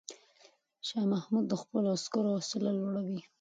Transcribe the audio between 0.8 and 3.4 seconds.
شاه محمود د خپلو عسکرو حوصله لوړوي.